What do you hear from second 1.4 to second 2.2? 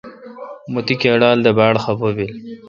دے باڑ خفہ